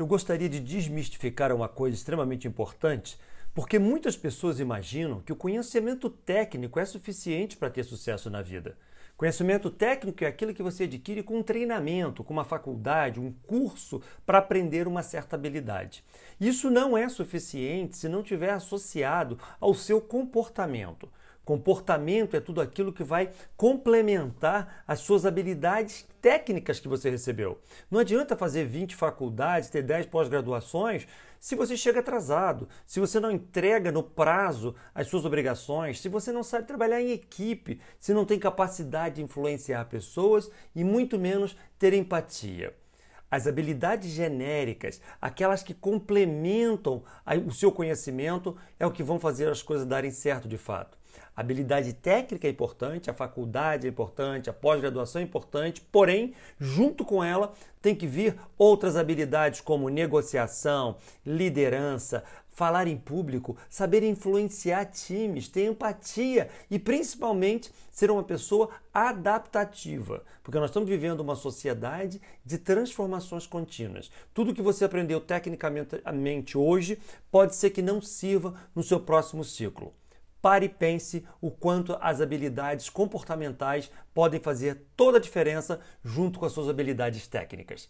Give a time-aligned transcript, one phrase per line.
[0.00, 3.18] eu gostaria de desmistificar uma coisa extremamente importante,
[3.52, 8.78] porque muitas pessoas imaginam que o conhecimento técnico é suficiente para ter sucesso na vida.
[9.14, 14.00] Conhecimento técnico é aquilo que você adquire com um treinamento, com uma faculdade, um curso
[14.24, 16.02] para aprender uma certa habilidade.
[16.40, 21.10] Isso não é suficiente se não tiver associado ao seu comportamento.
[21.50, 27.58] Comportamento é tudo aquilo que vai complementar as suas habilidades técnicas que você recebeu.
[27.90, 31.08] Não adianta fazer 20 faculdades, ter 10 pós-graduações,
[31.40, 36.30] se você chega atrasado, se você não entrega no prazo as suas obrigações, se você
[36.30, 41.56] não sabe trabalhar em equipe, se não tem capacidade de influenciar pessoas e muito menos
[41.80, 42.72] ter empatia.
[43.30, 47.02] As habilidades genéricas, aquelas que complementam
[47.46, 50.98] o seu conhecimento, é o que vão fazer as coisas darem certo de fato.
[51.36, 57.04] A habilidade técnica é importante, a faculdade é importante, a pós-graduação é importante, porém, junto
[57.04, 62.24] com ela, tem que vir outras habilidades como negociação, liderança,
[62.60, 70.58] falar em público, saber influenciar times, ter empatia e principalmente ser uma pessoa adaptativa, porque
[70.58, 74.10] nós estamos vivendo uma sociedade de transformações contínuas.
[74.34, 76.98] Tudo que você aprendeu tecnicamente hoje
[77.30, 79.94] pode ser que não sirva no seu próximo ciclo.
[80.42, 86.44] Pare e pense o quanto as habilidades comportamentais podem fazer toda a diferença junto com
[86.44, 87.88] as suas habilidades técnicas.